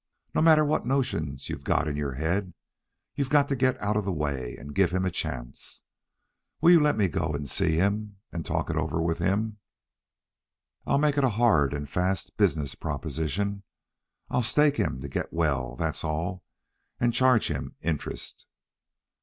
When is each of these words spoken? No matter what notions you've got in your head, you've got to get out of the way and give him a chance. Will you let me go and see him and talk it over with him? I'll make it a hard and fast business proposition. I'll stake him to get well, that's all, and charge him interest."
No 0.33 0.41
matter 0.41 0.65
what 0.65 0.83
notions 0.83 1.47
you've 1.47 1.63
got 1.63 1.87
in 1.87 1.95
your 1.95 2.13
head, 2.13 2.55
you've 3.13 3.29
got 3.29 3.47
to 3.49 3.55
get 3.55 3.79
out 3.79 3.95
of 3.95 4.03
the 4.03 4.11
way 4.11 4.57
and 4.57 4.73
give 4.73 4.89
him 4.89 5.05
a 5.05 5.11
chance. 5.11 5.83
Will 6.59 6.71
you 6.71 6.79
let 6.79 6.97
me 6.97 7.07
go 7.07 7.33
and 7.35 7.47
see 7.47 7.73
him 7.73 8.17
and 8.31 8.43
talk 8.43 8.71
it 8.71 8.77
over 8.77 8.99
with 8.99 9.19
him? 9.19 9.59
I'll 10.87 10.97
make 10.97 11.19
it 11.19 11.23
a 11.23 11.29
hard 11.29 11.71
and 11.75 11.87
fast 11.87 12.35
business 12.35 12.73
proposition. 12.73 13.61
I'll 14.27 14.41
stake 14.41 14.77
him 14.77 15.01
to 15.01 15.07
get 15.07 15.31
well, 15.31 15.75
that's 15.75 16.03
all, 16.03 16.43
and 16.99 17.13
charge 17.13 17.49
him 17.49 17.75
interest." 17.81 18.47